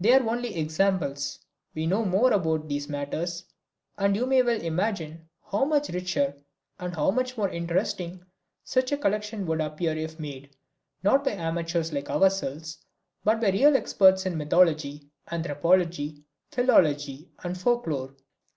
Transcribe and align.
They 0.00 0.12
are 0.12 0.28
only 0.28 0.56
examples. 0.56 1.38
We 1.72 1.86
know 1.86 2.04
more 2.04 2.32
about 2.32 2.66
these 2.66 2.88
matters, 2.88 3.44
and 3.96 4.16
you 4.16 4.26
may 4.26 4.42
well 4.42 4.60
imagine 4.60 5.28
how 5.40 5.64
much 5.66 5.88
richer 5.90 6.34
and 6.80 6.96
how 6.96 7.12
much 7.12 7.36
more 7.36 7.48
interesting 7.48 8.24
such 8.64 8.90
a 8.90 8.96
collection 8.98 9.46
would 9.46 9.60
appear 9.60 9.96
if 9.96 10.18
made, 10.18 10.56
not 11.04 11.22
by 11.22 11.34
amateurs 11.34 11.92
like 11.92 12.10
ourselves, 12.10 12.78
but 13.22 13.40
by 13.40 13.50
real 13.50 13.76
experts 13.76 14.26
in 14.26 14.36
mythology, 14.36 15.06
anthropology, 15.30 16.24
philology 16.50 17.30
and 17.44 17.56
folk 17.56 17.86
lore. 17.86 18.16